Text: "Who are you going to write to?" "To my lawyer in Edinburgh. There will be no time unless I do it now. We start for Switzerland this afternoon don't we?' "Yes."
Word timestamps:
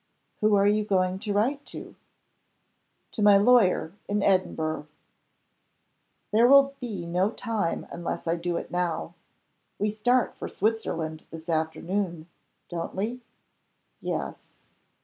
"Who 0.39 0.55
are 0.55 0.65
you 0.65 0.83
going 0.83 1.19
to 1.19 1.31
write 1.31 1.63
to?" 1.67 1.95
"To 3.11 3.21
my 3.21 3.37
lawyer 3.37 3.93
in 4.07 4.23
Edinburgh. 4.23 4.87
There 6.31 6.47
will 6.47 6.73
be 6.79 7.05
no 7.05 7.29
time 7.29 7.85
unless 7.91 8.27
I 8.27 8.35
do 8.35 8.57
it 8.57 8.71
now. 8.71 9.13
We 9.77 9.91
start 9.91 10.33
for 10.35 10.47
Switzerland 10.49 11.25
this 11.29 11.47
afternoon 11.47 12.27
don't 12.67 12.95
we?' 12.95 13.21
"Yes." 14.01 14.57